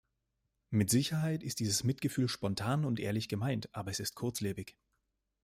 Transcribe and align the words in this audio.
Mit 0.71 0.89
Sicherheit 0.89 1.43
ist 1.43 1.59
dieses 1.59 1.83
Mitgefühl 1.83 2.27
spontan 2.27 2.85
und 2.85 2.99
ehrlich 2.99 3.29
gemeint, 3.29 3.69
aber 3.75 3.91
es 3.91 3.99
ist 3.99 4.15
kurzlebig. 4.15 4.75